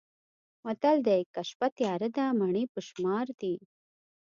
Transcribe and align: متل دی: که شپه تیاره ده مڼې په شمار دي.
متل 0.65 0.97
دی: 1.07 1.21
که 1.33 1.41
شپه 1.49 1.67
تیاره 1.77 2.07
ده 2.15 2.25
مڼې 2.39 2.63
په 2.73 2.79
شمار 2.87 3.25
دي. 3.39 3.55